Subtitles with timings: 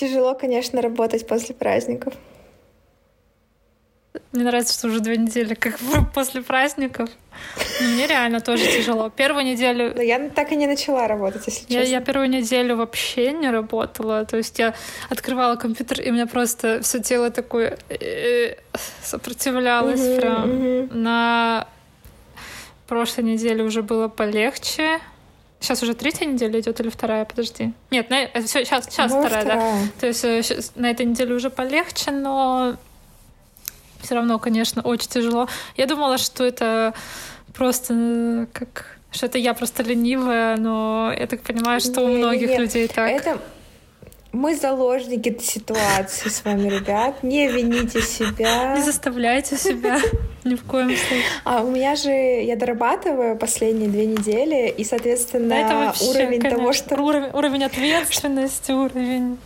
[0.00, 2.14] Тяжело, конечно, работать после праздников.
[4.32, 5.78] Мне нравится, что уже две недели как
[6.14, 7.10] после праздников.
[7.82, 9.10] Но мне реально тоже тяжело.
[9.10, 9.92] Первую неделю...
[9.94, 11.92] Но я так и не начала работать, если я, честно.
[11.92, 14.24] Я первую неделю вообще не работала.
[14.24, 14.72] То есть я
[15.10, 18.54] открывала компьютер, и у меня просто все тело такое э,
[19.02, 20.50] сопротивлялось угу, прям.
[20.50, 20.94] Угу.
[20.94, 21.68] На
[22.86, 24.98] прошлой неделе уже было полегче.
[25.60, 27.24] Сейчас уже третья неделя идет или вторая?
[27.26, 27.72] Подожди.
[27.90, 30.00] Нет, на, все, сейчас, сейчас вторая, вторая, да.
[30.00, 32.76] То есть сейчас, э, на этой неделе уже полегче, но
[34.00, 35.48] все равно, конечно, очень тяжело.
[35.76, 36.94] Я думала, что это
[37.52, 42.18] просто э, как что это я просто ленивая, но я так понимаю, что не, у
[42.18, 42.58] многих не.
[42.58, 43.10] людей так.
[43.10, 43.40] Это
[44.32, 47.22] мы заложники ситуации с вами, ребят.
[47.22, 48.76] Не вините себя.
[48.76, 49.98] Не заставляйте себя
[50.44, 51.24] ни в коем случае.
[51.44, 56.40] А у меня же я дорабатываю последние две недели, и, соответственно, да, это вообще, уровень
[56.40, 57.02] конечно, того, что...
[57.02, 59.38] Уровень, уровень ответственности, уровень...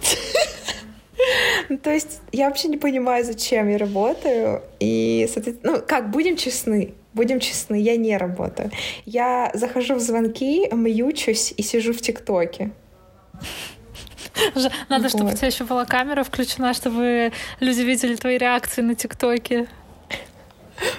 [1.70, 4.62] Ну, то есть я вообще не понимаю, зачем я работаю.
[4.80, 8.70] И, соответственно, ну, как, будем честны, будем честны, я не работаю.
[9.06, 12.72] Я захожу в звонки, мьючусь и сижу в ТикТоке.
[14.88, 19.68] Надо, чтобы у тебя еще была камера включена, чтобы люди видели твои реакции на ТикТоке.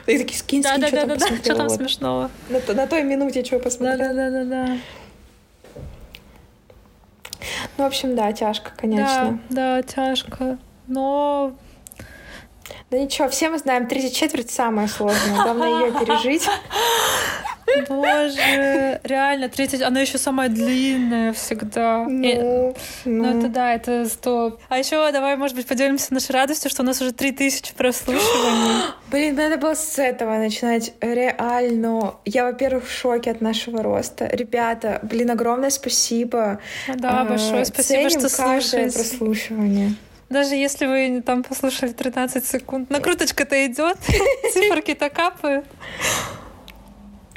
[0.08, 2.32] И такие, скинь, скинь, да, что да, там да, Что там смешного?
[2.50, 3.98] На, на той минуте что посмотрел.
[3.98, 4.78] Да, да, да, да, да.
[7.78, 9.40] Ну, в общем, да, тяжко, конечно.
[9.50, 10.58] Да, да, тяжко.
[10.88, 11.56] Но
[12.92, 15.36] да ничего, все мы знаем, третья четверть самая сложная.
[15.44, 16.48] Главное ее пережить.
[17.90, 22.06] Боже, реально, третья, она еще самая длинная всегда.
[22.08, 22.76] Ну, И, ну.
[23.06, 24.60] ну это да, это стоп.
[24.70, 28.84] А еще давай, может быть, поделимся нашей радостью, что у нас уже 3000 прослушиваний.
[29.12, 30.94] Блин, надо было с этого начинать.
[31.02, 32.16] Реально.
[32.24, 34.28] Я, во-первых, в шоке от нашего роста.
[34.28, 36.60] Ребята, блин, огромное спасибо.
[36.88, 38.98] Да, большое спасибо, Ценим что слушаете.
[38.98, 39.96] прослушивание.
[40.36, 43.98] Даже если вы там послушали 13 секунд, накруточка-то идет,
[44.54, 45.66] циферки-то капают.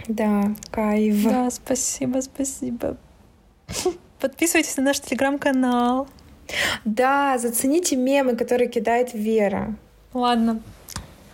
[0.09, 1.23] Да, кайф.
[1.23, 2.97] Да, спасибо, спасибо.
[4.19, 6.09] Подписывайтесь на наш телеграм-канал.
[6.85, 9.77] Да, зацените мемы, которые кидает Вера.
[10.13, 10.61] Ладно,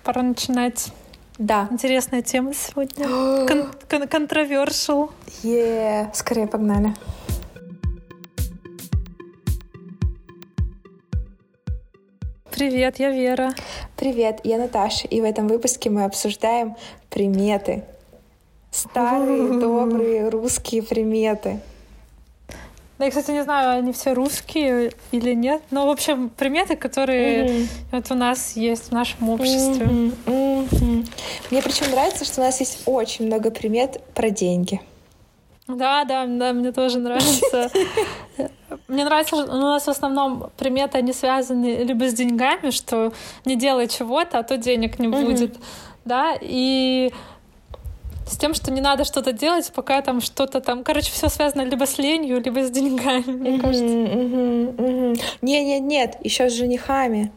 [0.02, 0.92] пора начинать.
[1.38, 1.68] Да.
[1.70, 3.06] Интересная тема сегодня.
[3.48, 5.12] Кон- кон- контровершил.
[5.42, 6.12] Yeah.
[6.12, 6.94] Скорее погнали.
[12.54, 13.52] Привет, я Вера.
[13.96, 16.76] Привет, я Наташа, и в этом выпуске мы обсуждаем
[17.10, 17.82] приметы.
[18.70, 21.58] Старые, добрые русские приметы.
[23.00, 25.62] Я, кстати, не знаю, они все русские или нет.
[25.72, 27.68] Но, в общем, приметы, которые mm-hmm.
[27.90, 29.86] вот у нас есть в нашем обществе.
[29.86, 30.14] Mm-hmm.
[30.26, 31.08] Mm-hmm.
[31.50, 34.80] Мне причем нравится, что у нас есть очень много примет про деньги.
[35.66, 37.70] Да, да, да, мне тоже нравится.
[38.88, 43.12] Мне нравится, что у нас в основном приметы, они связаны либо с деньгами, что
[43.44, 45.56] не делай чего-то, а то денег не будет,
[46.04, 47.12] да, и
[48.26, 50.82] с тем, что не надо что-то делать, пока там что-то там...
[50.84, 53.86] Короче, все связано либо с ленью, либо с деньгами, мне кажется.
[55.42, 57.32] Не, нет, нет, еще с женихами.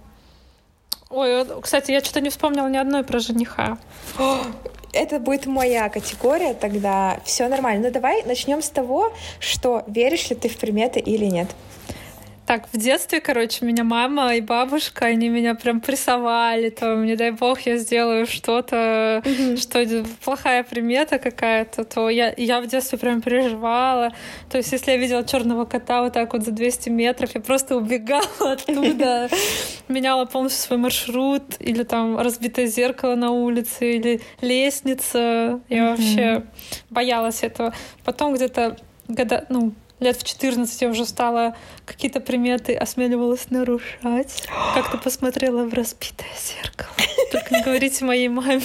[1.10, 3.78] Ой, кстати, я что-то не вспомнила ни одной про жениха
[4.98, 7.20] это будет моя категория тогда.
[7.24, 7.88] Все нормально.
[7.88, 11.48] Ну давай начнем с того, что веришь ли ты в приметы или нет.
[12.48, 17.32] Так, в детстве, короче, меня мама и бабушка, они меня прям прессовали, там, не дай
[17.32, 19.58] бог, я сделаю что-то, mm-hmm.
[19.58, 24.14] что плохая примета какая-то, то я, я в детстве прям переживала.
[24.50, 27.76] То есть, если я видела черного кота вот так вот за 200 метров, я просто
[27.76, 29.28] убегала оттуда,
[29.90, 35.60] меняла полностью свой маршрут, или там разбитое зеркало на улице, или лестница.
[35.68, 36.44] Я вообще
[36.90, 37.74] боялась этого.
[38.06, 38.78] Потом где-то
[39.10, 44.48] года, ну, лет в 14 я уже стала какие-то приметы осмеливалась нарушать.
[44.74, 46.90] Как-то посмотрела в разбитое зеркало.
[47.32, 48.62] Только не говорите моей маме.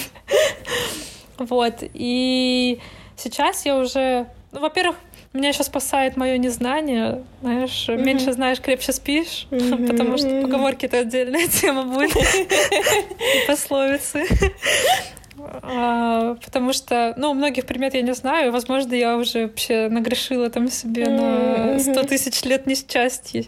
[1.37, 1.75] Вот.
[1.81, 2.79] И
[3.17, 4.27] сейчас я уже...
[4.51, 4.95] Ну, во-первых,
[5.33, 7.23] меня еще спасает мое незнание.
[7.41, 8.03] Знаешь, mm-hmm.
[8.03, 9.47] меньше знаешь, крепче спишь.
[9.49, 9.87] Mm-hmm.
[9.87, 12.13] Потому что поговорки это отдельная тема будет.
[13.47, 14.27] Пословицы.
[15.61, 18.51] А, потому что, ну, многих примет я не знаю.
[18.51, 23.45] Возможно, я уже вообще нагрешила там себе на сто тысяч лет несчастья.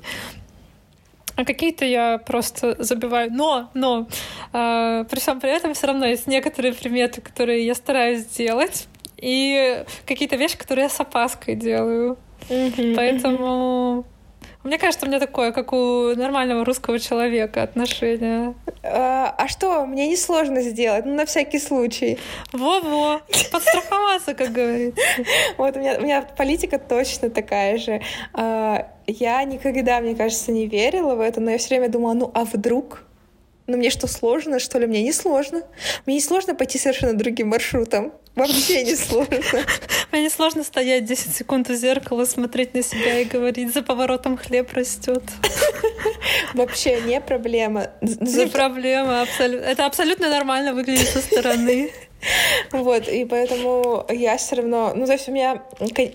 [1.36, 3.32] А какие-то я просто забиваю.
[3.32, 4.08] Но, но
[4.54, 8.88] э, при всем при этом все равно есть некоторые приметы, которые я стараюсь сделать,
[9.18, 12.18] и какие-то вещи, которые я с опаской делаю.
[12.50, 12.96] Mm-hmm.
[12.96, 14.06] Поэтому
[14.66, 18.56] мне кажется, у меня такое, как у нормального русского человека отношение.
[18.84, 22.18] А, а что, мне несложно сделать, ну, на всякий случай.
[22.52, 23.22] Во-во,
[23.52, 25.02] подстраховаться, как говорится.
[25.58, 28.02] Вот у меня, у меня политика точно такая же.
[28.34, 32.32] А, я никогда, мне кажется, не верила в это, но я все время думала, ну
[32.34, 33.04] а вдруг?
[33.68, 34.88] Ну мне что, сложно, что ли?
[34.88, 35.62] Мне не сложно.
[36.06, 38.14] Мне не сложно пойти совершенно другим маршрутом.
[38.36, 39.40] Вообще не сложно.
[40.16, 44.38] Мне не сложно стоять 10 секунд у зеркала, смотреть на себя и говорить, за поворотом
[44.38, 45.22] хлеб растет.
[46.54, 47.90] Вообще не проблема.
[48.00, 49.66] Не проблема, абсолютно.
[49.66, 51.92] Это абсолютно нормально выглядит со стороны.
[52.72, 54.94] Вот, и поэтому я все равно...
[54.96, 55.64] Ну, то есть у меня...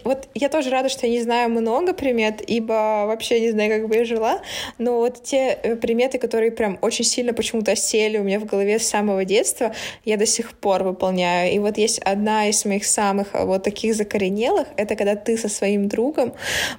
[0.04, 3.88] Вот я тоже рада, что я не знаю много примет, ибо вообще не знаю, как
[3.88, 4.42] бы я жила,
[4.78, 8.78] но вот те э, приметы, которые прям очень сильно почему-то сели у меня в голове
[8.78, 9.74] с самого детства,
[10.04, 11.52] я до сих пор выполняю.
[11.54, 15.48] И вот есть одна из моих самых а, вот таких закоренелых, это когда ты со
[15.48, 16.34] своим другом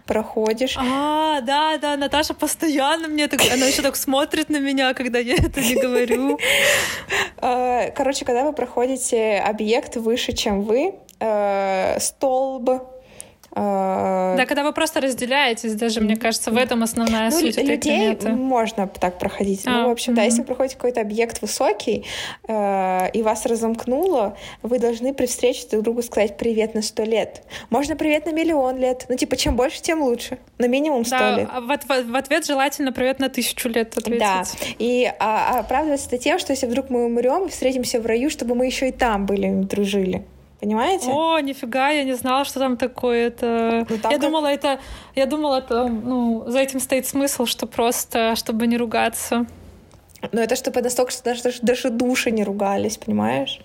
[0.06, 0.76] проходишь...
[0.78, 3.42] А, да, да, Наташа постоянно мне так...
[3.52, 6.40] Она еще так смотрит на меня, когда я это не говорю.
[7.44, 12.70] А, короче, когда вы проходите объект выше, чем вы, э, столб,
[13.54, 18.16] да, когда вы просто разделяетесь, даже, мне кажется, в этом основная ну, суть людей этой
[18.16, 18.30] приметы.
[18.30, 19.64] можно так проходить.
[19.66, 20.16] А, ну, в общем, mm-hmm.
[20.16, 22.06] да, если вы проходите какой-то объект высокий,
[22.48, 27.44] э, и вас разомкнуло, вы должны при встрече друг другу сказать «привет» на сто лет.
[27.70, 29.06] Можно «привет» на миллион лет.
[29.10, 30.38] Ну, типа, чем больше, тем лучше.
[30.58, 31.50] На минимум сто да, лет.
[31.52, 34.20] А в, в, в ответ желательно «привет» на тысячу лет ответить.
[34.20, 34.44] Да,
[34.80, 38.56] и а, оправдывается это тем, что если вдруг мы умрем и встретимся в раю, чтобы
[38.56, 40.24] мы еще и там были, дружили.
[40.62, 41.10] Понимаете?
[41.10, 43.28] О, нифига, я не знала, что там такое.
[43.28, 43.86] Это...
[43.90, 44.22] Ну, там я как...
[44.22, 44.80] думала, это.
[45.16, 49.48] Я думала, это, ну, за этим стоит смысл, что просто, чтобы не ругаться.
[50.32, 53.60] Ну, это чтобы настолько, что даже, даже души не ругались, понимаешь?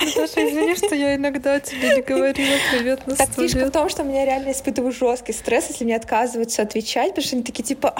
[0.00, 4.02] Наташа, извини, что я иногда тебе не говорила привет на Так фишка в том, что
[4.02, 7.94] меня реально испытываю жесткий стресс, если мне отказываются отвечать, потому что они такие типа,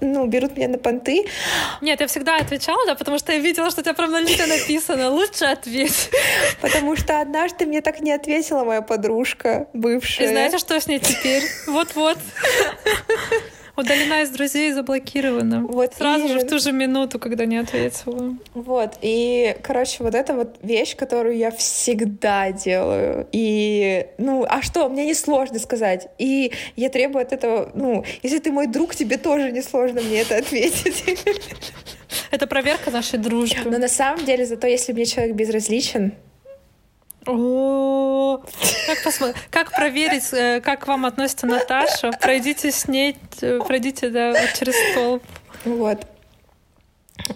[0.00, 1.26] ну, берут меня на понты.
[1.80, 4.46] Нет, я всегда отвечала, да, потому что я видела, что у тебя прям на лице
[4.46, 6.10] написано, лучше ответь.
[6.60, 10.24] Потому что однажды мне так не ответила моя подружка, бывшая.
[10.24, 11.42] И знаете, что с ней теперь?
[11.66, 12.18] Вот-вот.
[13.78, 15.62] Удалена из друзей, заблокирована.
[15.62, 16.28] Вот Сразу и...
[16.28, 18.34] же в ту же минуту, когда не ответила.
[18.52, 18.98] Вот.
[19.02, 23.28] И, короче, вот это вот вещь, которую я всегда делаю.
[23.30, 26.08] И, ну, а что, мне несложно сказать.
[26.18, 30.38] И я требую от этого, ну, если ты мой друг, тебе тоже несложно мне это
[30.38, 31.04] ответить.
[32.32, 33.70] Это проверка нашей дружбы.
[33.70, 36.14] Но на самом деле, зато если мне человек безразличен,
[37.28, 38.40] о,
[38.86, 42.10] как, посмотри, как проверить, э, как к вам относится Наташа?
[42.20, 45.20] Пройдите с ней, э, пройдите да, через стол.
[45.64, 46.06] Вот.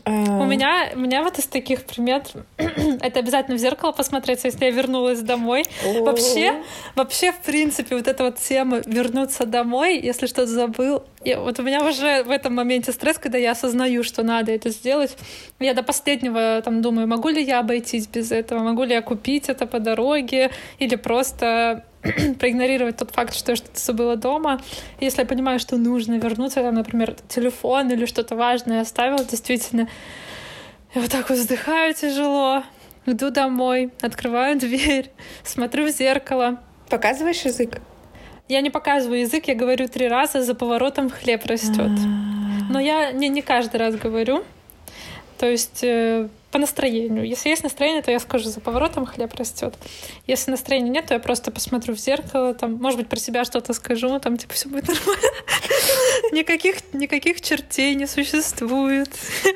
[0.04, 0.46] У а.
[0.46, 5.20] меня, у меня вот из таких примет это обязательно в зеркало посмотреться, если я вернулась
[5.20, 5.64] домой.
[6.00, 6.62] Вообще,
[6.94, 11.04] вообще, в принципе, вот эта вот тема вернуться домой, если что-то забыл.
[11.24, 14.70] И вот у меня уже в этом моменте стресс, когда я осознаю, что надо это
[14.70, 15.16] сделать.
[15.60, 19.48] Я до последнего там думаю, могу ли я обойтись без этого, могу ли я купить
[19.48, 21.84] это по дороге или просто
[22.38, 24.60] проигнорировать тот факт, что я что-то забыла дома.
[25.00, 29.88] Если я понимаю, что нужно вернуться, там, например, телефон или что-то важное оставила, действительно,
[30.94, 32.64] я вот так вот вздыхаю тяжело,
[33.06, 35.10] иду домой, открываю дверь,
[35.44, 36.60] смотрю в зеркало.
[36.88, 37.80] Показываешь язык?
[38.48, 41.90] Я не показываю язык, я говорю три раза, за поворотом хлеб растет.
[42.68, 44.44] Но я не, не каждый раз говорю.
[45.38, 47.26] То есть э, по настроению.
[47.26, 49.74] Если есть настроение, то я скажу, за поворотом хлеб растет.
[50.26, 53.72] Если настроения нет, то я просто посмотрю в зеркало, там, может быть, про себя что-то
[53.72, 55.28] скажу, там, типа, все будет нормально.
[56.32, 59.10] Никаких, никаких чертей не существует.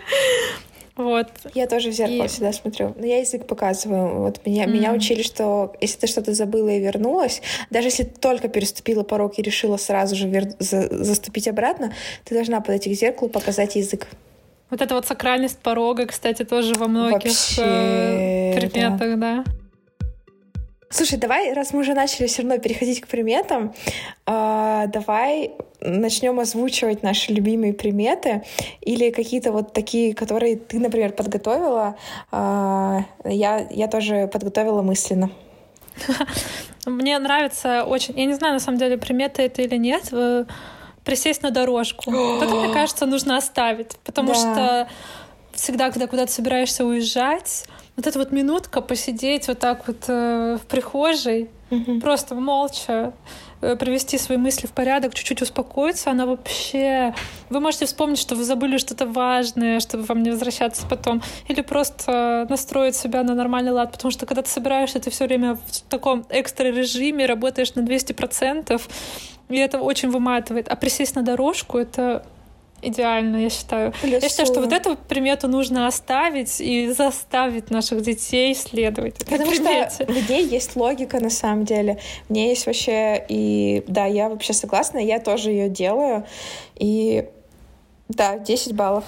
[0.97, 1.29] Вот.
[1.53, 2.27] Я тоже в зеркало и...
[2.27, 2.95] всегда смотрю.
[2.97, 4.21] Но я язык показываю.
[4.21, 4.71] Вот меня, mm.
[4.71, 9.39] меня учили, что если ты что-то забыла и вернулась, даже если ты только переступила порог
[9.39, 10.55] и решила сразу же вер...
[10.59, 11.05] за...
[11.05, 11.93] заступить обратно,
[12.25, 14.09] ты должна подойти к зеркалу, показать язык.
[14.71, 19.45] Вот эта вот сакральность порога, кстати, тоже во многих Вообще, э, предметах, да.
[19.45, 19.45] да.
[20.89, 23.75] Слушай, давай, раз мы уже начали все равно переходить к приметам,
[24.27, 28.45] э, давай начнем озвучивать наши любимые приметы
[28.81, 31.97] или какие-то вот такие, которые ты, например, подготовила.
[32.33, 35.31] Э, я, я тоже подготовила мысленно.
[36.87, 40.13] Мне нравится очень, я не знаю, на самом деле, приметы это или нет,
[41.07, 42.11] присесть на дорожку.
[42.43, 44.35] это, мне кажется, нужно оставить, потому да.
[44.35, 44.89] что
[45.55, 47.65] всегда, когда куда-то собираешься уезжать,
[47.97, 51.99] вот эта вот минутка посидеть вот так вот э, в прихожей, угу.
[52.01, 53.15] просто молча
[53.63, 57.15] э, привести свои мысли в порядок, чуть-чуть успокоиться, она вообще...
[57.49, 62.47] Вы можете вспомнить, что вы забыли что-то важное, чтобы вам не возвращаться потом, или просто
[62.51, 66.27] настроить себя на нормальный лад, потому что когда ты собираешься, ты все время в таком
[66.29, 68.79] экстра режиме, работаешь на 200%,
[69.49, 70.69] и это очень выматывает.
[70.69, 72.25] А присесть на дорожку— это
[72.83, 73.93] идеально, я считаю.
[73.93, 74.21] Плюсую.
[74.21, 79.51] Я считаю, что вот эту примету нужно оставить и заставить наших детей следовать этой Потому
[79.51, 79.91] примете.
[79.91, 81.99] что у людей есть логика на самом деле.
[82.29, 86.27] Мне есть вообще и да, я вообще согласна, я тоже ее делаю.
[86.77, 87.27] И
[88.09, 89.05] да, 10 баллов.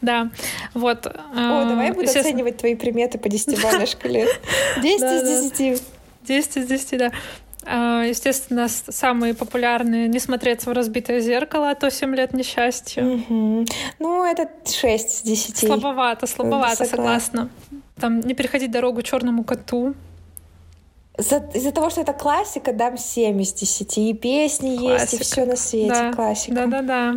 [0.00, 0.30] Да,
[0.74, 1.06] вот.
[1.06, 4.28] О, давай я буду естественно, оценивать твои приметы по десятибалльной шкале.
[4.80, 5.32] 10 Да, да.
[5.32, 5.82] из 10.
[6.22, 7.12] 10 из 10, да.
[7.70, 13.02] А, Естественно, с- самые популярные «Не смотреться в разбитое зеркало», а то 7 лет несчастья.
[13.02, 13.66] Мгм.
[13.98, 15.58] Ну, это 6 из 10.
[15.66, 16.96] Слабовато, слабовато, Согласна.
[16.96, 17.48] согласна.
[18.00, 19.94] Там «Не переходить дорогу черному коту».
[21.18, 24.08] За- Из-за того, что это классика, дам 7 из 10.
[24.10, 24.86] И песни есть, и
[25.18, 25.24] Классика.
[25.24, 25.88] все на свете.
[25.88, 26.54] Да, Классика.
[26.54, 27.14] Да-да-да.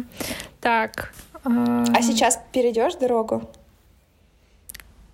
[0.60, 1.14] Так.
[1.44, 3.44] А сейчас перейдешь дорогу?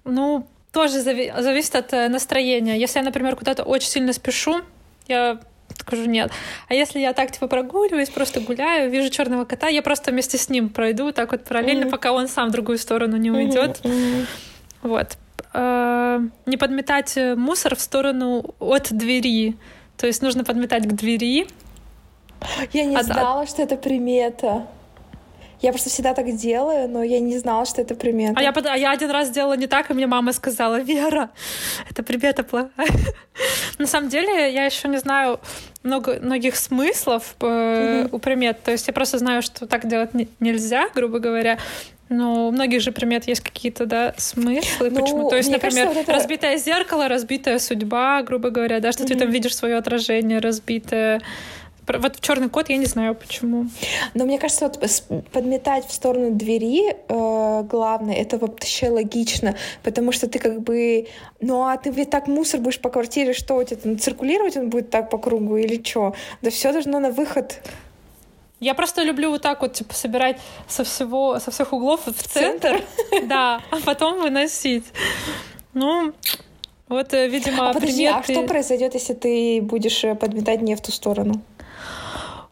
[0.04, 2.78] Ну, тоже зави- зависит от э, настроения.
[2.78, 4.62] Если я, например, куда-то очень сильно спешу,
[5.08, 5.40] я
[5.80, 6.32] скажу нет.
[6.68, 10.50] А если я так типа прогуливаюсь, просто гуляю, вижу черного кота, я просто вместе с
[10.50, 11.92] ним пройду так вот параллельно, Мгм.
[11.92, 13.80] пока он сам в другую сторону не уйдет.
[13.84, 14.26] Мгм.
[14.84, 15.18] Вот.
[15.54, 19.56] Э, Не подметать э, мусор в сторону от двери.
[19.98, 21.48] То есть нужно подметать к двери.
[22.74, 24.68] Я не А- а- знала, что это примета.
[25.62, 28.34] Я просто всегда так делаю, но я не знала, что это примета.
[28.38, 31.30] А я, а я один раз сделала не так, и мне мама сказала, Вера,
[31.90, 32.88] это примета плохая.
[33.80, 35.40] На самом деле, я еще не знаю
[35.84, 38.62] много, многих смыслов э, у примет.
[38.64, 41.58] То есть я просто знаю, что так делать не- нельзя, грубо говоря.
[42.10, 44.90] Но у многих же примет есть какие-то, да, смыслы.
[44.92, 45.30] Ну, почему?
[45.30, 49.14] То есть, например, кажется, вот это- разбитое зеркало, разбитая судьба, грубо говоря, да, что ты
[49.16, 49.20] Мгм.
[49.24, 51.22] там видишь свое отражение разбитое.
[51.88, 53.68] Вот черный кот, я не знаю почему.
[54.14, 60.28] Но мне кажется, вот подметать в сторону двери э, главное, это вообще логично, потому что
[60.28, 61.08] ты как бы,
[61.40, 64.70] ну а ты ведь так мусор будешь по квартире, что у тебя там циркулировать он
[64.70, 66.14] будет так по кругу или что?
[66.42, 67.62] Да все должно на выход.
[68.60, 72.82] Я просто люблю вот так вот, типа, собирать со всего, со всех углов в центр,
[73.26, 74.86] да, а потом выносить.
[75.76, 76.12] Ну,
[76.90, 80.76] вот, э, видимо, А подожди, а приметы- что произойдет, если ты будешь э, подметать не
[80.76, 81.42] в ту сторону?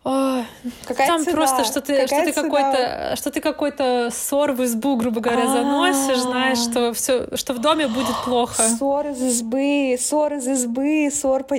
[0.08, 0.44] Ой,
[0.86, 1.32] Какая Там цена?
[1.36, 2.44] просто, что ты, что Какая ты цена?
[2.44, 7.60] какой-то, что ты какой-то ссор в избу, грубо говоря, заносишь, знаешь, что все, что в
[7.60, 8.62] доме будет плохо.
[8.62, 11.56] Ссор из избы, ссор из избы, ссор по...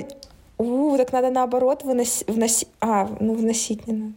[0.57, 2.69] У, так надо наоборот выносить, вносить...
[2.79, 4.13] А, ну вносить не надо.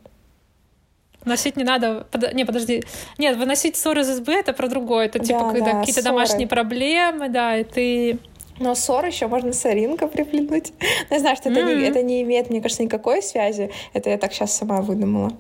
[1.25, 2.07] Носить не надо.
[2.13, 2.83] Под- Не, подожди.
[3.19, 5.07] Нет, выносить ссор из избы это про другое.
[5.07, 6.15] Это типа Да, когда да, какие-то ссоры.
[6.15, 8.19] домашние проблемы, да, и ты.
[8.61, 10.73] Но ссор еще можно соринка приплюнуть.
[11.11, 11.85] Но я знаю, что это, не, Мгм.
[11.85, 13.71] это не имеет, мне кажется, никакой связи.
[13.95, 15.33] Это я так сейчас сама выдумала.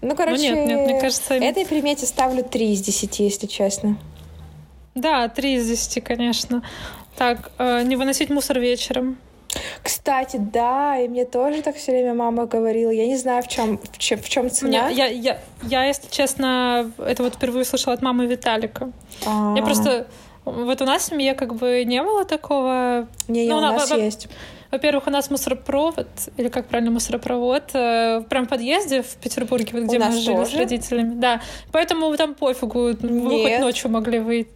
[0.00, 3.98] Ну, короче, нет, нет, мне кажется, этой примете ставлю 3 из 10, если честно.
[4.94, 6.62] Да, три из десяти, конечно.
[7.16, 9.18] Так, э, не выносить мусор вечером.
[9.82, 12.90] Кстати, да, и мне тоже так все время мама говорила.
[12.90, 14.88] Я не знаю, в чем в чем, в чем цена.
[14.88, 18.90] я, я, я, если честно, это вот впервые слышала от мамы Виталика.
[19.26, 20.06] А, Я просто...
[20.44, 23.06] Вот у нас в семье как бы не было такого...
[23.28, 24.28] Не, не, ну, у на- нас во- есть.
[24.70, 26.06] Во-первых, у нас мусоропровод,
[26.36, 30.22] или как правильно, мусоропровод, э, прям в подъезде в Петербурге, вот где У мы жили
[30.44, 30.58] с тоже?
[30.58, 31.14] родителями.
[31.16, 31.40] Да,
[31.72, 33.60] поэтому там пофигу, вы хоть Нет.
[33.60, 34.48] ночью могли выйти.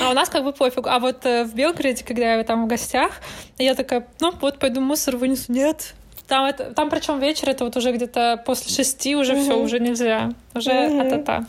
[0.00, 0.88] А у нас как бы пофигу.
[0.88, 3.20] А вот э, в Белгороде, когда я там в гостях,
[3.58, 5.52] я такая, ну вот пойду мусор вынесу.
[5.52, 5.94] Нет.
[6.26, 10.30] Там, это, там причем вечер, это вот уже где-то после шести уже все, уже нельзя.
[10.54, 11.00] Уже Мгм.
[11.00, 11.44] а-та-та.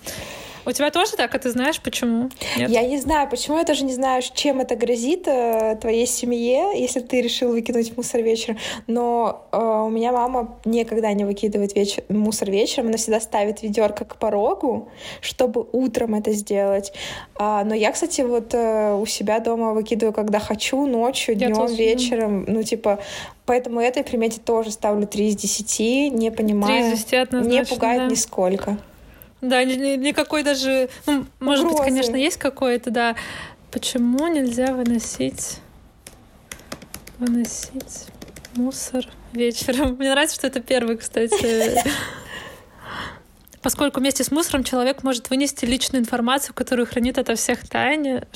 [0.66, 2.30] У тебя тоже так, а ты знаешь, почему?
[2.58, 2.70] Нет?
[2.70, 7.00] Я не знаю, почему я тоже не знаю, чем это грозит э, твоей семье, если
[7.00, 8.58] ты решил выкинуть мусор вечером.
[8.88, 14.06] Но э, у меня мама никогда не выкидывает вечер, мусор вечером, она всегда ставит ведерко
[14.06, 14.90] к порогу,
[15.22, 16.94] чтобы утром это сделать.
[17.36, 22.46] А, но я, кстати, вот э, у себя дома выкидываю, когда хочу, ночью, днем, вечером.
[22.48, 23.00] Ну, типа,
[23.46, 26.86] поэтому этой примете тоже ставлю 3 из 10, не понимаю.
[26.86, 28.08] из десяти однозначно, Не пугает да.
[28.08, 28.78] нисколько.
[29.42, 30.90] Да, ни- ни- никакой даже...
[31.08, 31.90] Ну, может быть, Угрозы.
[31.90, 33.16] конечно, есть какое-то, да.
[33.72, 35.58] Почему нельзя выносить...
[37.18, 38.08] Выносить
[38.56, 39.96] мусор вечером?
[40.00, 41.84] Мне нравится, что это первый, кстати.
[43.62, 48.28] Поскольку вместе с мусором человек может вынести личную информацию, которую хранит ото всех тайне.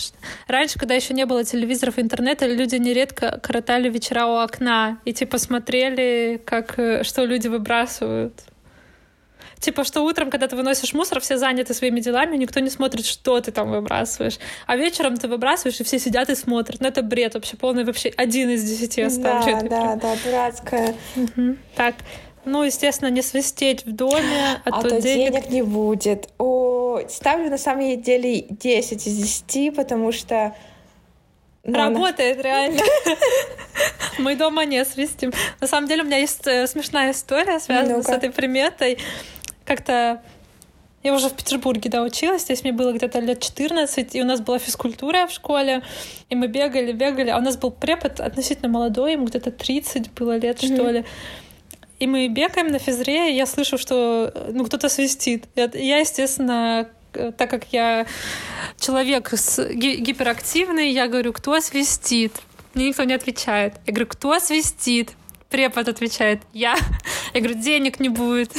[0.47, 5.13] Раньше, когда еще не было телевизоров и интернета, люди нередко коротали вечера у окна и
[5.13, 8.43] типа смотрели, как, э, что люди выбрасывают.
[9.59, 13.39] Типа, что утром, когда ты выносишь мусор, все заняты своими делами, никто не смотрит, что
[13.39, 14.37] ты там выбрасываешь.
[14.67, 16.81] А вечером ты выбрасываешь, и все сидят и смотрят.
[16.81, 19.53] Ну, это бред вообще полный, вообще один из десяти оставлю.
[19.53, 19.99] Да, да, прям.
[19.99, 20.95] да, дурацкая.
[21.15, 21.57] Мгм.
[21.75, 21.95] Так,
[22.45, 25.31] ну, естественно, не свистеть в доме, а, А то, то денег...
[25.33, 26.29] денег не будет.
[26.37, 30.53] О, ставлю на самом деле 10 из 10, потому что
[31.65, 32.79] Работает, реально.
[34.19, 35.33] Мы дома не свистим.
[35.59, 38.99] На самом деле у меня есть э, смешная история, связанная с этой приметой.
[39.65, 40.21] Как-то
[41.05, 42.43] я уже в Петербурге, да, училась.
[42.43, 45.83] Здесь мне было где-то лет 14, и у нас была физкультура в школе,
[46.29, 47.29] и мы бегали, бегали.
[47.29, 50.75] А у нас был препод относительно молодой, ему где-то 30 было лет, mm-hmm.
[50.75, 51.05] что ли.
[51.99, 55.45] И мы бегаем на физре, и я слышу, что ну, кто-то свистит.
[55.55, 58.07] Я, естественно, так как я
[58.79, 62.33] человек гиперактивный, я говорю, кто свистит?
[62.73, 63.75] Мне никто не отвечает.
[63.85, 65.11] Я говорю, кто свистит?
[65.55, 66.75] Препод отвечает, я.
[67.33, 68.53] Я говорю, денег не будет.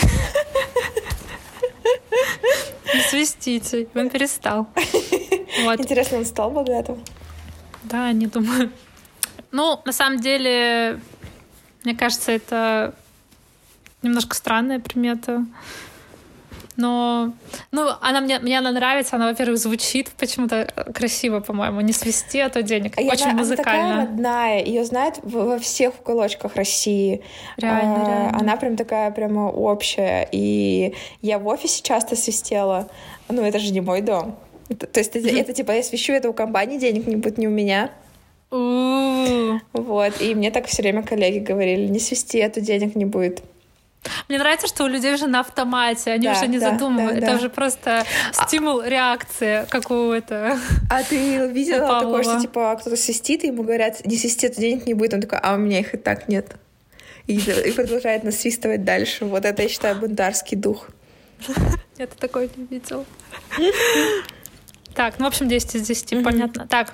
[2.95, 3.87] Не свистите.
[3.95, 4.67] Он перестал.
[5.65, 5.79] Вот.
[5.79, 7.05] Интересно, он стал богатым?
[7.83, 8.73] Да, не думаю.
[9.53, 10.99] Ну, на самом деле,
[11.85, 12.95] мне кажется, это
[14.00, 15.45] немножко странная примета.
[16.76, 17.33] Но,
[17.71, 22.50] ну, она мне, мне она нравится, она, во-первых, звучит почему-то красиво, по-моему, не свисти, а
[22.50, 22.99] то денег.
[22.99, 23.85] А Очень она, музыкально.
[23.85, 27.23] Она такая родная, ее знают во всех уголочках России.
[27.56, 28.38] Реально, а, реально.
[28.38, 30.28] Она прям такая прямо общая.
[30.33, 32.88] И я в офисе часто свистела.
[33.28, 34.37] Ну, это же не мой дом.
[34.68, 37.47] Это, то есть это, это типа я свищу, это у компании денег не будет, не
[37.47, 37.90] у меня.
[38.50, 43.42] Вот, и мне так все время коллеги говорили, не свисти, это денег не будет.
[44.28, 47.20] Мне нравится, что у людей уже на автомате, они да, уже не да, задумывают.
[47.20, 47.36] Да, это да.
[47.38, 50.58] уже просто стимул, реакция, как у это.
[50.90, 54.86] А ты видела такое, что типа кто-то свистит, и ему говорят, не свисти, то денег
[54.86, 55.14] не будет.
[55.14, 56.56] Он такой, а у меня их и так нет.
[57.26, 59.25] И, и продолжает насвистывать дальше.
[59.25, 60.88] Вот это, я считаю, бунтарский дух.
[61.98, 63.06] Я то такое не видел.
[64.94, 66.66] Так, ну, в общем, 10 из 10, понятно.
[66.68, 66.92] Так,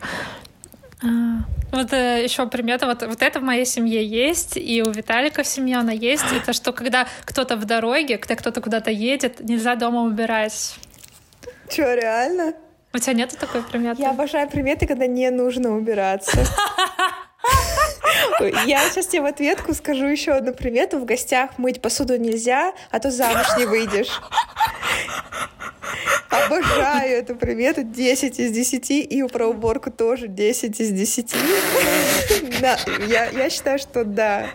[1.02, 5.42] а, вот э, еще примета, вот, вот это в моей семье есть, и у Виталика
[5.42, 6.24] в семье она есть.
[6.32, 10.76] Это что, когда кто-то в дороге, когда кто-то куда-то едет, нельзя дома убирать.
[11.70, 12.54] Че, реально?
[12.94, 14.02] У тебя нету такой приметы?
[14.02, 16.44] Я обожаю приметы, когда не нужно убираться.
[18.66, 20.98] Я сейчас тебе в ответку скажу еще одну примету.
[20.98, 24.20] В гостях мыть посуду нельзя, а то замуж не выйдешь.
[26.28, 27.82] Обожаю эту примету.
[27.82, 28.90] 10 из 10.
[28.90, 31.34] И про уборку тоже 10 из 10.
[32.60, 34.46] Да, я, я считаю, что да.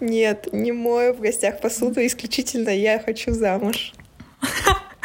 [0.00, 2.04] Нет, не мою в гостях посуду.
[2.04, 3.92] Исключительно я хочу замуж.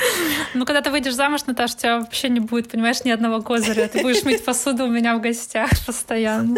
[0.53, 3.87] Ну, когда ты выйдешь замуж, Наташа, у тебя вообще не будет, понимаешь, ни одного козыря.
[3.87, 6.57] Ты будешь мыть посуду у меня в гостях постоянно.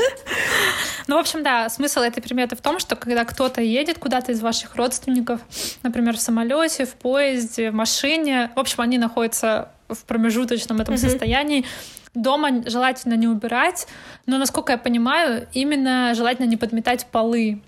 [1.08, 4.42] Ну, в общем, да, смысл этой приметы в том, что когда кто-то едет куда-то из
[4.42, 5.42] ваших родственников,
[5.84, 11.66] например, в самолете, в поезде, в машине, в общем, они находятся в промежуточном этом состоянии,
[12.14, 13.88] дома желательно не убирать,
[14.26, 17.62] но, насколько я понимаю, именно желательно не подметать полы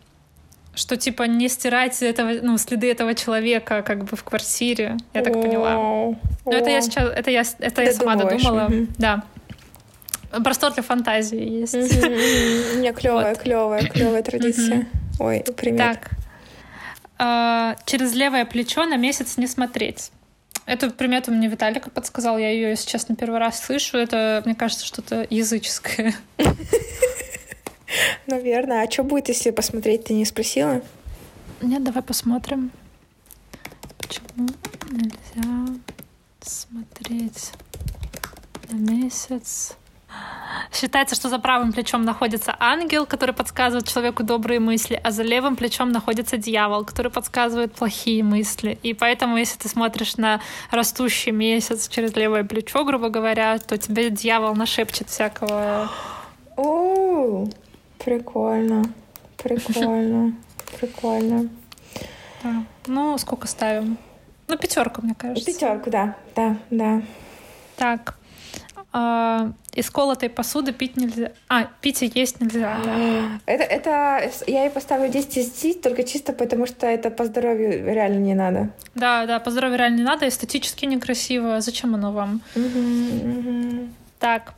[0.75, 5.33] что типа не стирать этого, ну, следы этого человека как бы в квартире, я так
[5.33, 5.73] поняла.
[6.45, 9.23] Но это я сейчас, это я, это я сама додумала, да.
[10.43, 11.73] Простор для фантазии есть.
[11.73, 14.88] Не клевая, клевая, клевая традиция.
[15.19, 15.77] Ой, привет.
[15.77, 16.09] Так.
[17.17, 20.11] А, через левое плечо на месяц не смотреть.
[20.65, 23.97] Эту примету мне Виталика подсказал, я ее, если честно, первый раз слышу.
[23.97, 26.15] Это, мне кажется, что-то языческое.
[28.27, 28.86] Наверное.
[28.86, 30.81] А что будет, если посмотреть, ты не спросила?
[31.62, 32.71] Нет, давай посмотрим.
[33.97, 34.47] Почему
[34.91, 35.73] нельзя
[36.41, 37.51] смотреть
[38.69, 39.75] на месяц?
[40.71, 45.55] Считается, что за правым плечом находится ангел, который подсказывает человеку добрые мысли, а за левым
[45.55, 48.77] плечом находится дьявол, который подсказывает плохие мысли.
[48.84, 54.10] И поэтому, если ты смотришь на растущий месяц через левое плечо, грубо говоря, то тебе
[54.10, 55.89] дьявол нашепчет всякого.
[56.58, 57.47] О,
[58.05, 58.83] прикольно,
[59.37, 60.33] прикольно,
[60.79, 61.49] прикольно.
[62.43, 62.63] Да.
[62.85, 63.97] Ну, сколько ставим?
[64.47, 65.45] Ну, пятерку, мне кажется.
[65.45, 67.01] Пятерку, да, да, да.
[67.75, 68.15] Так.
[68.93, 71.31] А, из колотой посуды пить нельзя.
[71.49, 72.77] А, пить и есть нельзя.
[72.85, 73.41] Да.
[73.45, 77.93] Это, это я ей поставлю 10 из 10, только чисто потому, что это по здоровью
[77.93, 78.69] реально не надо.
[78.93, 81.59] Да, да, по здоровью реально не надо, эстетически некрасиво.
[81.59, 82.41] Зачем оно вам?
[82.55, 83.89] Угу, угу.
[84.19, 84.53] Так,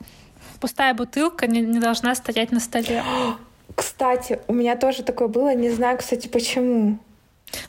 [0.59, 3.03] пустая бутылка не, не должна стоять на столе.
[3.75, 6.99] Кстати, у меня тоже такое было, не знаю, кстати, почему.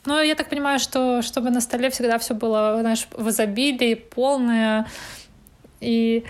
[0.05, 4.87] Ну, я так понимаю, что чтобы на столе всегда все было, знаешь, в изобилии, полное.
[5.79, 6.25] И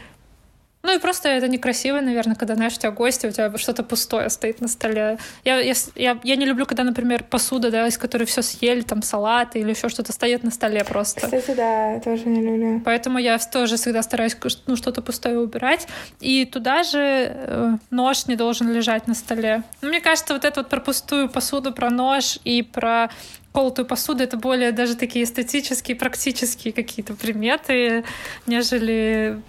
[0.82, 4.30] ну и просто это некрасиво, наверное, когда, знаешь, у тебя гости, у тебя что-то пустое
[4.30, 5.18] стоит на столе.
[5.44, 9.02] Я, я, я, я не люблю, когда, например, посуда, да, из которой все съели, там
[9.02, 11.22] салаты или еще что-то стоит на столе просто.
[11.22, 12.82] Кстати, да, тоже не люблю.
[12.86, 14.38] Поэтому я тоже всегда стараюсь
[14.68, 15.88] ну, что-то пустое убирать.
[16.22, 19.64] И туда же э, нож не должен лежать на столе.
[19.82, 23.10] Ну, мне кажется, вот это вот про пустую посуду, про нож и про
[23.52, 28.06] колотую посуду это более даже такие эстетические, практические какие-то приметы,
[28.46, 29.42] нежели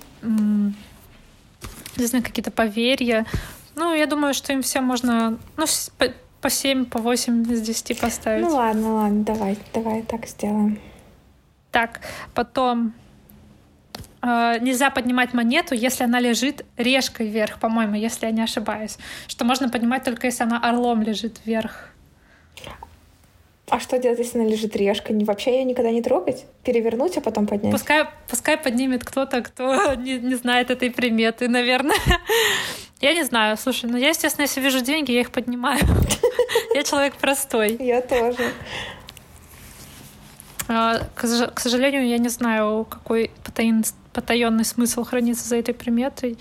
[1.96, 3.26] не знаю, какие-то поверья.
[3.76, 5.64] Ну, я думаю, что им всем можно ну,
[5.98, 6.06] по,
[6.40, 8.44] по 7, по 8 из 10 поставить.
[8.44, 10.78] Ну ладно, ладно, давай, давай так сделаем.
[11.70, 12.00] Так,
[12.34, 12.92] потом
[14.22, 18.98] э, нельзя поднимать монету, если она лежит решкой вверх, по-моему, если я не ошибаюсь.
[19.28, 21.90] Что можно поднимать только если она орлом лежит вверх.
[23.70, 25.16] А что делать, если она лежит решкой?
[25.24, 26.44] Вообще ее никогда не трогать?
[26.64, 27.72] Перевернуть, а потом поднять?
[27.72, 31.96] Пускай, пускай поднимет кто-то, кто не, не знает этой приметы, наверное.
[33.00, 35.80] Я не знаю, слушай, ну я, естественно, если вижу деньги, я их поднимаю.
[36.74, 37.78] Я человек простой.
[37.80, 38.52] Я тоже.
[40.68, 43.30] А, к сожалению, я не знаю, какой
[44.12, 46.36] потаенный смысл хранится за этой приметой.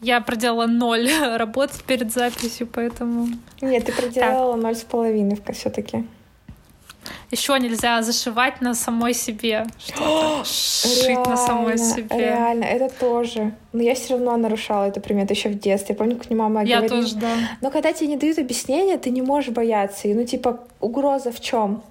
[0.00, 3.28] Я проделала ноль работ перед записью, поэтому...
[3.60, 6.06] Нет, ты проделала ноль с половиной все-таки.
[7.30, 9.66] Еще нельзя зашивать на самой себе.
[9.78, 12.18] Что-то шить реально, на самой себе.
[12.18, 13.52] Реально, это тоже.
[13.72, 15.94] Но я все равно нарушала эту примету еще в детстве.
[15.94, 16.96] Я помню, как мне мама я говорила.
[16.96, 17.34] Я тоже, да.
[17.60, 20.08] Но когда тебе не дают объяснения, ты не можешь бояться.
[20.08, 21.82] И, ну, типа, угроза в чем?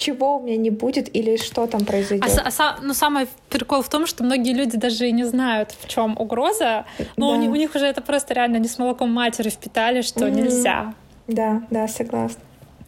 [0.00, 2.42] чего у меня не будет или что там произойдет.
[2.42, 5.86] А, а, ну, самый прикол в том, что многие люди даже и не знают, в
[5.88, 6.86] чем угроза.
[7.16, 7.36] Но да.
[7.36, 10.30] у, них, у них уже это просто реально не с молоком матери впитали, что mm-hmm.
[10.30, 10.94] нельзя.
[11.28, 12.40] Да, да, согласна.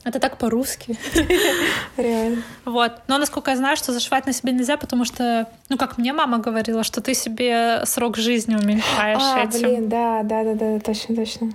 [0.05, 0.99] Это так по-русски.
[1.97, 2.43] Реально.
[2.65, 2.93] Вот.
[3.07, 6.39] Но насколько я знаю, что зашивать на себе нельзя, потому что, ну, как мне мама
[6.39, 9.61] говорила, что ты себе срок жизни уменьшаешь а, этим.
[9.61, 11.53] блин, да, да, да, да, точно, точно.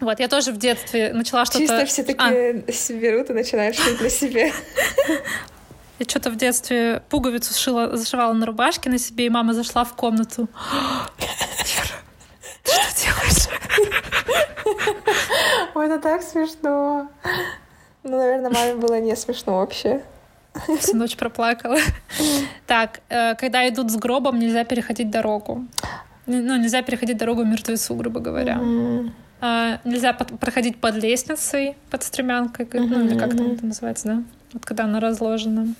[0.00, 1.60] Вот, я тоже в детстве начала что-то...
[1.60, 2.92] Чисто все такие а.
[2.92, 4.52] берут и начинают шить на себе.
[5.98, 9.94] Я что-то в детстве пуговицу сшила, зашивала на рубашке на себе, и мама зашла в
[9.94, 10.48] комнату.
[12.74, 13.48] Что делаешь?
[15.74, 17.08] Ой, это так смешно.
[18.02, 20.02] Ну, наверное, маме было не смешно вообще.
[20.78, 21.78] Всю ночь проплакала.
[22.66, 25.64] Так, э, когда идут с гробом, нельзя переходить дорогу.
[26.26, 28.60] Ну, нельзя переходить дорогу мертвецу, грубо говоря.
[29.40, 34.22] А, нельзя проходить под лестницей, под стремянкой, ну, или как там это называется, да?
[34.52, 35.74] Вот когда она разложена.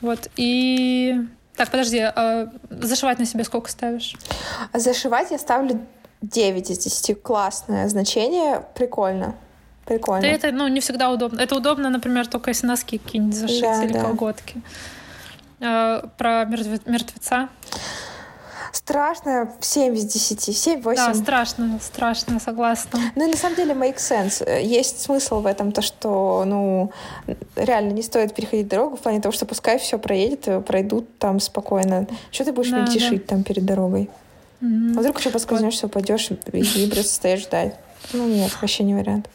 [0.00, 1.20] Вот, и...
[1.56, 4.14] Так, подожди, а зашивать на себе сколько ставишь?
[4.74, 5.80] Зашивать я ставлю
[6.28, 7.22] 9 из 10.
[7.22, 8.64] Классное значение.
[8.74, 9.34] Прикольно.
[9.84, 10.22] Прикольно.
[10.22, 11.40] Да это, ну, не всегда удобно.
[11.40, 14.02] Это удобно, например, только если носки какие-нибудь зашить да, или да.
[14.02, 14.60] колготки.
[15.60, 17.48] А, про мертвеца.
[18.72, 20.48] Страшно 7 из 10,
[20.82, 20.94] 7-8.
[20.96, 23.00] Да, страшно, страшно, согласна.
[23.14, 24.60] Ну и на самом деле make sense.
[24.60, 26.90] Есть смысл в этом, то что, ну,
[27.54, 32.06] реально не стоит переходить дорогу в плане того, что пускай все проедет, пройдут там спокойно.
[32.30, 33.36] Что ты будешь да, мельтешить да.
[33.36, 34.10] там перед дорогой?
[34.60, 34.96] Mm-hmm.
[34.96, 37.74] А вдруг еще поскользнешься, упадешь и просто стоишь ждать.
[38.12, 39.28] Ну нет, вообще не вариант.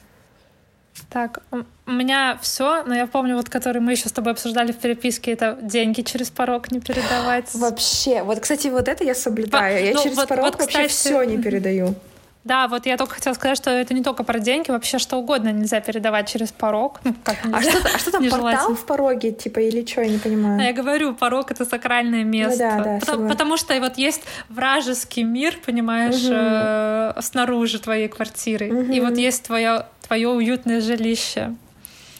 [1.09, 4.77] Так, у меня все, но я помню, вот который мы еще с тобой обсуждали в
[4.77, 7.53] переписке, это деньги через порог не передавать.
[7.53, 8.23] Вообще.
[8.23, 9.77] Вот, кстати, вот это я соблюдаю.
[9.77, 11.95] По, я ну, через вот, порог вот, вообще кстати, все не передаю.
[12.43, 15.51] Да, вот я только хотела сказать, что это не только про деньги, вообще что угодно
[15.51, 16.99] нельзя передавать через порог.
[17.03, 17.57] Ну, как нельзя?
[17.57, 20.59] А, что, а что там, портал в пороге, типа, или что, я не понимаю?
[20.59, 22.75] А я говорю, порог— это сакральное место.
[22.77, 26.33] Ну, да, да, потому, потому что вот есть вражеский мир, понимаешь, угу.
[26.33, 28.91] э, снаружи твоей квартиры, угу.
[28.91, 31.55] и вот есть твое, твое уютное жилище.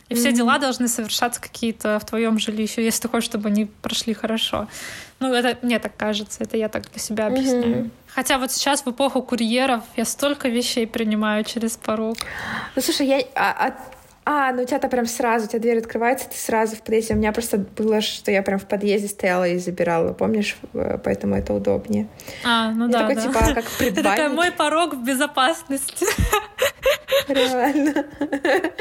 [0.09, 0.17] И mm-hmm.
[0.17, 4.67] все дела должны совершаться какие-то в твоем жилище, если ты хочешь, чтобы они прошли хорошо.
[5.21, 7.85] Ну, это мне так кажется, это я так для себя объясняю.
[7.85, 7.89] Mm-hmm.
[8.07, 12.17] Хотя вот сейчас в эпоху курьеров я столько вещей принимаю через порог.
[12.75, 13.23] Ну, слушай, я...
[13.35, 13.75] А, а...
[14.23, 17.15] А, ну у тебя-то прям сразу, у тебя дверь открывается, ты сразу в подъезде.
[17.15, 20.57] У меня просто было, что я прям в подъезде стояла и забирала, помнишь?
[21.03, 22.07] Поэтому это удобнее.
[22.43, 23.21] А, ну я да, такой, да.
[23.21, 23.99] типа, как предбанник.
[23.99, 26.05] Это такой мой порог в безопасности.
[27.27, 28.05] Реально.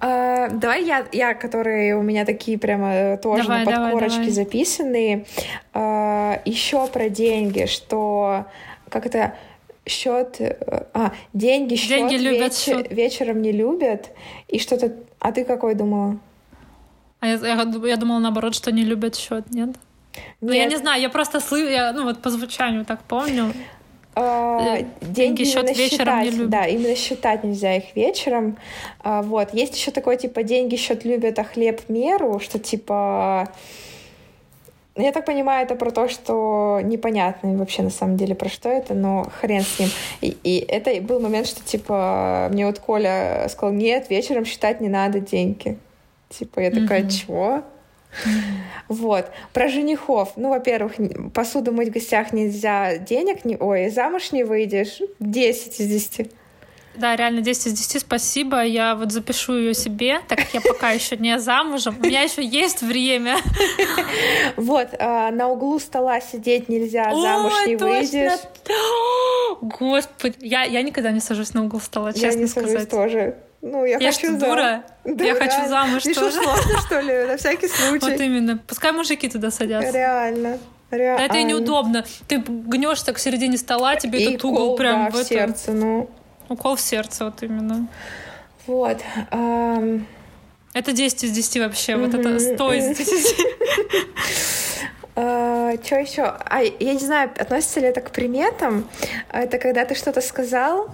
[0.00, 4.30] а, давай я, я, которые у меня такие прямо э, тоже давай, на подкорочке давай,
[4.30, 4.44] давай.
[4.44, 5.26] записанные.
[5.74, 8.46] А, еще про деньги, что
[8.88, 9.34] как это
[9.86, 12.92] счет, э, а деньги, счет, деньги любят веч, счет.
[12.92, 14.10] вечером не любят
[14.48, 14.94] и что-то.
[15.18, 16.18] А ты какой думала?
[17.20, 19.68] А я, я, я думала наоборот, что не любят счет, нет?
[19.68, 19.76] нет.
[20.40, 23.52] Ну я не знаю, я просто слышу, я ну вот по звучанию так помню.
[24.16, 26.50] А, э, деньги, деньги счет вечером считать, не любят.
[26.50, 28.56] Да, именно считать нельзя их вечером.
[29.00, 29.52] А, вот.
[29.52, 33.48] Есть еще такое, типа, деньги счет любят, а хлеб меру, что типа...
[34.96, 38.94] Я так понимаю, это про то, что непонятно вообще на самом деле про что это,
[38.94, 39.88] но хрен с ним.
[40.20, 44.88] И, и это был момент, что типа мне вот Коля сказал, нет, вечером считать не
[44.88, 45.78] надо деньги.
[46.28, 47.10] Типа я такая, mm-hmm.
[47.10, 47.62] чего?
[48.88, 49.26] Вот.
[49.52, 50.34] Про женихов.
[50.36, 50.92] Ну, во-первых,
[51.32, 53.56] посуду мыть в гостях нельзя, денег не...
[53.56, 55.00] Ой, замуж не выйдешь.
[55.18, 56.30] 10 из 10.
[56.96, 58.62] Да, реально 10 из 10, спасибо.
[58.62, 61.96] Я вот запишу ее себе, так как я пока еще не замужем.
[62.00, 63.36] У меня еще есть время.
[64.56, 68.40] Вот, а, на углу стола сидеть нельзя, замуж не выйдешь.
[69.60, 72.70] Господи, я, никогда не сажусь на угол стола, честно я не сказать.
[72.70, 73.36] Сажусь тоже.
[73.62, 74.84] Ну, я, я хочу что, дура?
[75.04, 76.32] Да, я хочу замуж Ты тоже.
[76.32, 78.10] сложно, что ли, на всякий случай?
[78.10, 78.58] Вот именно.
[78.58, 79.90] Пускай мужики туда садятся.
[79.90, 80.58] Реально.
[80.90, 81.18] Реально.
[81.18, 82.04] Да это и неудобно.
[82.28, 85.28] Ты гнешься к середине стола, тебе и этот угол прям да, в, в это...
[85.28, 86.10] сердце, ну.
[86.54, 87.86] Укол в сердце, вот именно.
[88.66, 88.98] Вот.
[89.30, 90.06] Эм...
[90.72, 92.06] Это 10 из 10 вообще, mm-hmm.
[92.06, 93.36] вот это 100 из 10.
[95.16, 96.22] Uh, что еще?
[96.22, 98.88] А, я не знаю, относится ли это к приметам.
[99.30, 100.90] Это когда ты что-то сказал,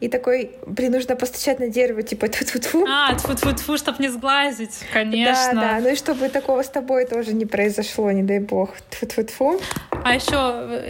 [0.00, 3.76] и такой, блин, нужно постучать на дерево, типа тьфу тьфу тьфу А, тьфу тьфу тьфу
[3.76, 5.52] чтобы не сглазить, конечно.
[5.54, 8.74] Да, да, ну и чтобы такого с тобой тоже не произошло, не дай бог.
[8.90, 9.60] тьфу тьфу тьфу
[10.04, 10.36] А еще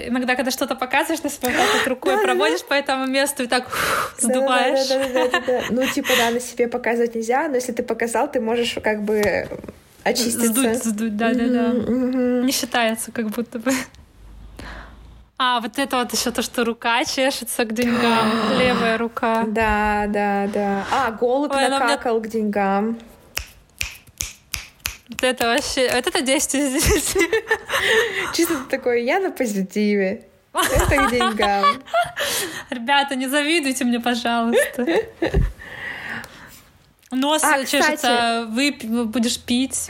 [0.06, 3.68] иногда, когда что-то показываешь на себя, так вот рукой проводишь по этому месту и так
[4.18, 4.88] сдуваешь.
[5.70, 9.48] Ну, типа, да, на себе показывать нельзя, но если ты показал, ты можешь как бы
[10.04, 10.48] очиститься.
[10.48, 11.72] Сдуть, сдуть, да, да, да.
[11.72, 13.72] Не считается, как будто бы.
[15.40, 19.44] А, вот это вот еще то, что рука чешется к деньгам, левая рука.
[19.46, 20.85] Да, да, да.
[20.90, 22.29] А, голубь Ой, накакал меня...
[22.29, 22.98] к деньгам.
[25.09, 25.90] Вот это вообще...
[25.94, 27.31] Вот это 10 из 10.
[28.35, 30.27] Чисто такое, я на позитиве.
[30.53, 31.83] Это к деньгам.
[32.70, 34.87] Ребята, не завидуйте мне, пожалуйста.
[37.10, 39.88] Нос а, чешется, кстати, выпь, будешь пить.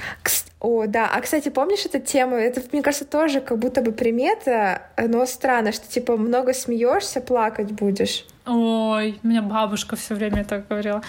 [0.61, 1.11] О, да.
[1.12, 2.37] А, кстати, помнишь эту тему?
[2.37, 7.72] Это, мне кажется, тоже как будто бы примета, но странно, что, типа, много смеешься, плакать
[7.72, 8.24] будешь.
[8.46, 11.02] Ой, у меня бабушка все время так говорила.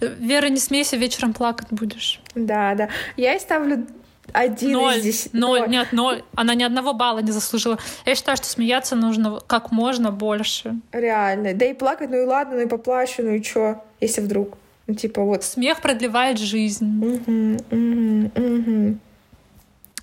[0.00, 2.20] Вера, не смейся, вечером плакать будешь.
[2.34, 2.88] Да, да.
[3.16, 3.86] Я и ставлю
[4.32, 5.36] один ноль, из десяти.
[5.36, 6.22] Ноль, нет, ноль.
[6.34, 7.78] Она ни одного балла не заслужила.
[8.06, 10.76] Я считаю, что смеяться нужно как можно больше.
[10.92, 11.54] Реально.
[11.54, 14.56] Да и плакать, ну и ладно, ну и поплачу, ну и чё, если вдруг.
[14.94, 15.44] Типа вот.
[15.44, 17.04] Смех продлевает жизнь.
[17.04, 18.98] Угу, угу, угу.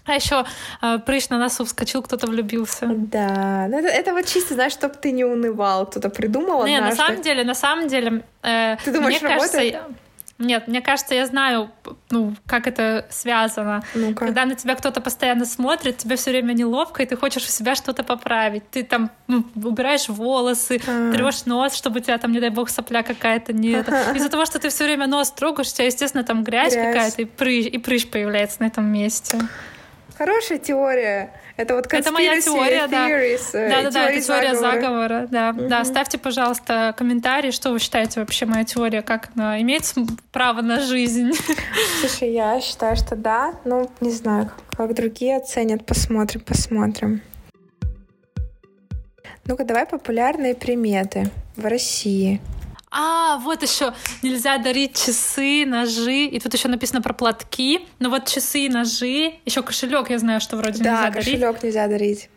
[0.07, 0.45] А еще
[0.81, 2.87] э, прыщ на носу вскочил, кто-то влюбился.
[2.87, 6.97] Да, ну это, это вот чисто, знаешь, чтобы ты не унывал, кто-то придумал Не, однажды.
[6.97, 8.23] на самом деле, на самом деле...
[8.41, 9.73] Э, ты думаешь, мне работает?
[9.73, 9.95] кажется,
[10.39, 11.71] нет, мне кажется, я знаю,
[12.11, 13.83] ну, как это связано.
[13.95, 14.15] ну -ка.
[14.15, 17.75] Когда на тебя кто-то постоянно смотрит, тебе все время неловко, и ты хочешь у себя
[17.75, 18.69] что-то поправить.
[18.69, 21.11] Ты там ну, убираешь волосы, А.
[21.11, 23.71] трешь нос, чтобы у тебя там, не дай бог, сопля какая-то не...
[24.15, 26.85] Из-за того, что ты все время нос трогаешь, у тебя, естественно, там грязь, Грязь.
[26.93, 29.39] какая-то, и прыщ, и прыщ появляется на этом месте.
[30.17, 31.31] Хорошая теория.
[31.57, 33.07] Это вот Это моя теория, да.
[33.07, 34.81] theories, Да, да, да, это теория заговора.
[34.81, 35.27] заговора.
[35.29, 35.85] Да, да.
[35.85, 39.93] Ставьте, пожалуйста, комментарии, что вы считаете вообще моя теория, как она имеет
[40.31, 41.33] право на жизнь.
[42.01, 43.53] Слушай, я считаю, что да.
[43.63, 45.85] Ну, не знаю, как другие оценят.
[45.85, 47.21] Посмотрим, посмотрим.
[49.45, 52.41] Ну-ка, давай популярные приметы в России.
[52.89, 56.25] А, вот еще нельзя дарить часы, ножи.
[56.25, 57.85] И тут еще написано про платки.
[57.99, 59.33] Но вот часы и ножи.
[59.45, 61.25] Еще кошелек, я знаю, что вроде да, нельзя дарить.
[61.25, 62.29] кошелек нельзя дарить.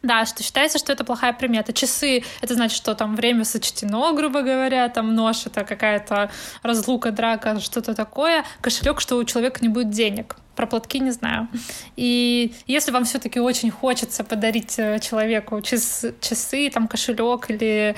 [0.00, 1.72] Да, что считается, что это плохая примета.
[1.72, 6.30] Часы— это значит, что там время сочтено, грубо говоря, там нож— это какая-то
[6.62, 8.44] разлука, драка, что-то такое.
[8.60, 10.36] Кошелек, что у человека не будет денег.
[10.54, 11.48] Про платки не знаю.
[11.96, 17.96] И если вам все-таки очень хочется подарить э, человеку час- часы, там кошелек или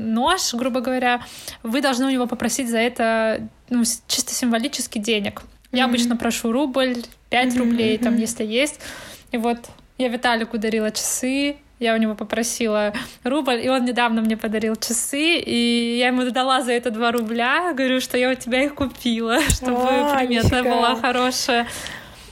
[0.00, 1.20] нож, грубо говоря,
[1.62, 5.42] вы должны у него попросить за это ну, чисто символически денег.
[5.72, 5.90] Я Мгм.
[5.94, 6.96] обычно прошу рубль,
[7.28, 8.80] 5 Мгм, рублей, там, если есть.
[9.30, 9.58] И вот
[9.98, 15.38] я Виталику дарила часы, я у него попросила рубль, и он недавно мне подарил часы,
[15.38, 19.40] и я ему дала за это 2 рубля, говорю, что я у тебя их купила,
[19.48, 20.62] чтобы А, примета нифига.
[20.64, 21.66] была хорошая.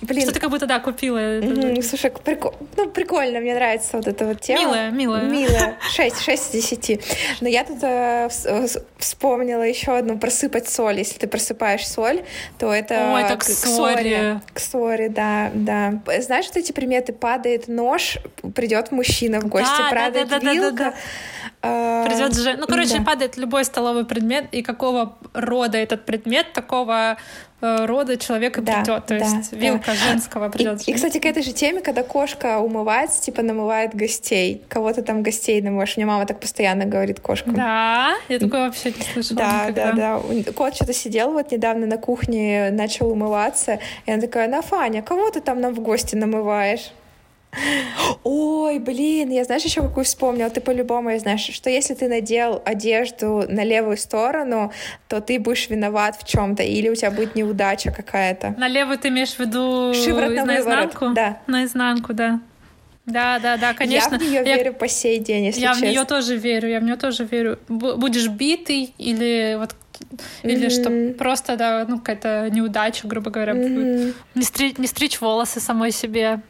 [0.01, 1.41] Блин, Что ты как будто, да, купила.
[1.43, 2.55] Мгм, Слушай, прикол...
[2.77, 4.61] ну, прикольно, мне нравится вот эта вот тема.
[4.63, 5.23] Милая, милая.
[5.23, 5.77] Милая.
[5.91, 7.01] 6, 6 из 10.
[7.41, 8.67] Но я тут э, э,
[8.99, 10.99] вспомнила еще одну просыпать соль.
[10.99, 12.23] Если ты просыпаешь соль,
[12.59, 13.95] то это Ой, это к ссоре.
[13.97, 14.41] ссоре.
[14.55, 16.01] К ссоре, да, да.
[16.21, 17.13] Знаешь, вот эти приметы?
[17.13, 18.19] Падает нож,
[18.55, 20.85] придет мужчина в гости, Да, да, падает да, да, да, вилка.
[20.85, 21.58] э,
[22.07, 22.57] Придет же.
[22.57, 23.05] Ну, короче, да.
[23.05, 27.17] падает любой столовый предмет, и какого рода этот предмет, такого
[27.61, 29.07] э, рода человек и Да, придет.
[29.07, 29.57] То да, есть да.
[29.57, 30.83] вилка женского И, придет.
[30.89, 34.63] и, кстати, к этой же теме, когда кошка умывается, типа намывает гостей.
[34.69, 35.97] Кого-то там гостей намываешь.
[35.97, 37.55] У меня мама так постоянно говорит кошкам.
[37.55, 39.93] Да, я такое вообще не слышала Да, никогда.
[39.93, 40.53] да, да.
[40.53, 43.79] Кот что-то сидел вот недавно на кухне, начал умываться.
[44.07, 46.93] И она такая, на, Фаня, кого ты там нам в гости намываешь?
[48.25, 50.51] Ой, блин, я знаешь еще какую вспомнила?
[50.51, 54.73] Ты по-любому я знаешь, что если ты надел одежду на левую сторону,
[55.09, 58.55] то ты будешь виноват в чем-то, или у тебя будет неудача какая-то.
[58.59, 61.09] На левую ты имеешь в виду Шиворот на выворот, наизнанку?
[61.15, 61.41] да.
[61.47, 62.41] Наизнанку, да.
[63.07, 64.15] Да, да, да, конечно.
[64.15, 65.87] Я в нее Я- верю по сей день, если Я в честно.
[65.91, 67.59] нее тоже верю, я в нее тоже верю.
[67.69, 69.75] Бу- Будешь битый или вот
[70.43, 71.15] или что Мгм.
[71.15, 73.71] просто да, ну какая-то неудача, грубо говоря, будет.
[73.71, 74.15] Мгм.
[74.35, 76.41] Не, стри- не стричь волосы самой себе.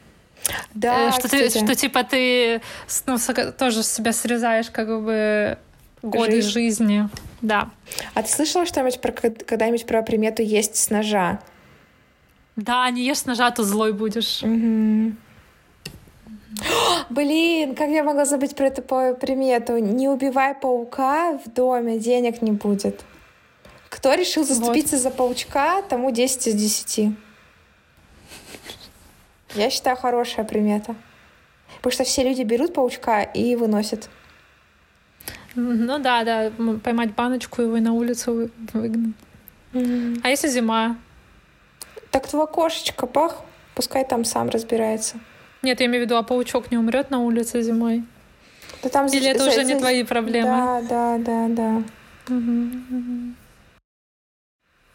[0.75, 1.65] Да, Э, что, ты, кстати.
[1.65, 2.61] что типа ты
[3.07, 5.59] ну, с- тоже с себя срезаешь как бы
[6.03, 6.51] годы Жизнь.
[6.51, 7.09] жизни.
[7.43, 7.71] Да.
[8.15, 11.41] А ты слышала что-нибудь про когда-нибудь про примету есть с ножа?
[12.57, 14.43] Да, не ешь с ножа, то злой будешь.
[14.43, 15.17] Мгм.
[17.11, 19.79] Блин, как я могла забыть про эту примету?
[19.79, 23.05] Не убивай паука в доме, денег не будет.
[23.89, 27.13] Кто решил заступиться за паучка, тому 10 из 10.
[29.55, 30.95] Я считаю, хорошая примета.
[31.77, 34.09] Потому что все люди берут паучка и выносят.
[35.55, 36.53] Ну да, да,
[36.85, 39.15] поймать баночку его и на улицу вы- выгнать.
[40.23, 40.97] А если зима?
[42.11, 43.43] Так твоя кошечка, пах,
[43.75, 45.17] пускай там сам разбирается.
[45.63, 48.05] Нет, я имею в виду, а паучок не умрет на улице зимой?
[48.83, 50.49] Да там Или за- это за- уже не за- твои проблемы?
[50.49, 51.83] Да, да, да, да.
[52.29, 53.37] Мгм, мгм.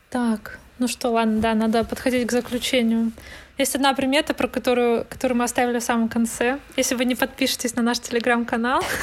[0.09, 3.11] Так, ну что, ладно, да, надо подходить к заключению.
[3.57, 6.57] Есть одна примета, про которую, которую мы оставили в самом конце.
[6.75, 8.83] Если вы не подпишетесь на наш телеграм-канал,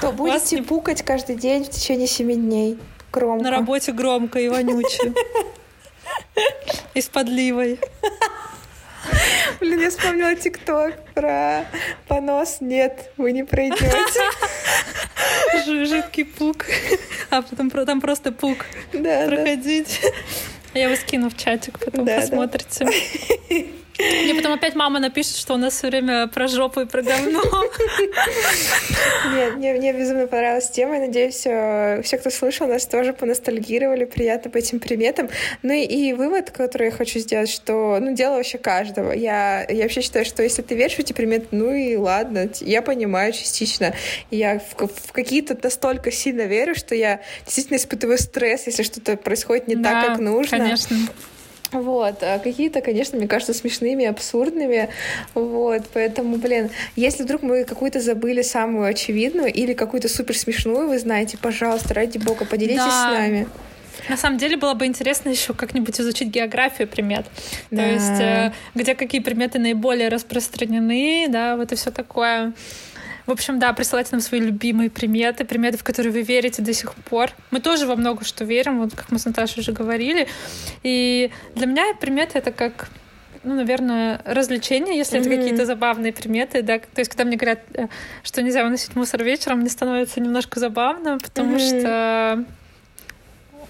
[0.00, 2.78] То будете пукать каждый день в течение 7 дней.
[3.12, 3.44] Громко.
[3.44, 5.14] на работе громко и вонюче.
[6.94, 7.78] И с подливой.
[9.60, 11.64] Блин, я вспомнила ТикТок про
[12.08, 12.56] понос.
[12.60, 14.20] Нет, вы не пройдете.
[15.64, 16.66] Жи- Жидкий пук.
[17.30, 18.66] А потом там просто пук.
[18.92, 19.36] Да, да.
[20.74, 22.90] Я его скину в чатик, потом Да, да.
[23.98, 27.42] Мне потом опять мама напишет, что у нас все время про жопу и про говно.
[29.34, 30.98] Нет, мне, мне безумно понравилась тема.
[30.98, 35.28] Надеюсь, все, все, кто слышал, нас тоже поностальгировали приятно по этим приметам.
[35.62, 39.12] Ну и, и вывод, который я хочу сделать, что ну, дело вообще каждого.
[39.12, 42.82] Я, я вообще считаю, что если ты веришь в эти приметы, ну и ладно, я
[42.82, 43.94] понимаю частично.
[44.30, 49.68] Я в, в какие-то настолько сильно верю, что я действительно испытываю стресс, если что-то происходит
[49.68, 50.58] не так, Да, как нужно.
[50.58, 50.96] Конечно.
[51.74, 54.88] Вот, а какие-то, конечно, мне кажется, смешными, абсурдными.
[55.34, 60.98] Вот, поэтому, блин, если вдруг мы какую-то забыли самую очевидную или какую-то супер смешную, вы
[60.98, 63.10] знаете, пожалуйста, ради бога, поделитесь Да.
[63.10, 63.48] с нами.
[64.08, 67.26] На самом деле было бы интересно еще как-нибудь изучить географию примет.
[67.70, 67.82] Да.
[67.82, 72.52] То есть, э, где какие приметы наиболее распространены, да, вот и все такое.
[73.26, 76.94] В общем, да, присылайте нам свои любимые приметы, приметы, в которые вы верите до сих
[76.94, 77.30] пор.
[77.50, 80.28] Мы тоже во много что верим, вот как мы с Наташей уже говорили.
[80.82, 82.88] И для меня приметы— это как
[83.46, 85.38] ну, наверное, развлечения, если это Мгм.
[85.38, 86.78] какие-то забавные приметы, да.
[86.78, 87.88] То есть, когда мне говорят, э,
[88.22, 91.58] что нельзя выносить мусор вечером, мне становится немножко забавно, потому Мгм.
[91.58, 92.44] что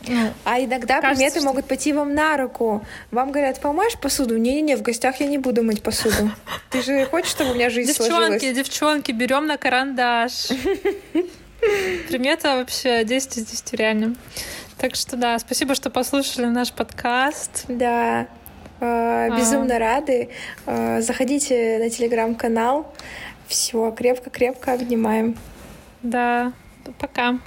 [0.06, 2.84] ну, А иногда Кажется, приметы что- могут пойти вам на руку.
[3.10, 4.36] Вам говорят, помоешь посуду?
[4.36, 6.30] Не-не-не, в гостях я не буду мыть посуду.
[6.70, 8.40] Ты же хочешь, чтобы у меня жизнь сложилась?
[8.40, 10.48] Девчонки, девчонки, берем на карандаш.
[12.08, 14.14] Примета вообще 10 из 10 реально.
[14.78, 17.64] Так что да, спасибо, что послушали наш подкаст.
[17.68, 18.26] Да,
[18.80, 20.28] э, безумно рады.
[20.66, 22.92] Э, Заходите на телеграм-канал.
[23.46, 25.36] Все, крепко-крепко обнимаем.
[26.02, 26.52] Да,
[26.98, 27.38] пока.